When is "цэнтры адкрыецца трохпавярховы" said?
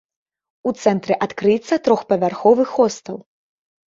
0.85-2.65